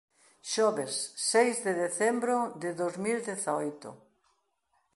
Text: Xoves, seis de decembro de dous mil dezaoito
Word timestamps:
Xoves, 0.51 0.93
seis 1.31 1.55
de 1.65 1.73
decembro 1.83 2.35
de 2.61 2.69
dous 2.79 2.95
mil 3.05 3.19
dezaoito 3.29 3.91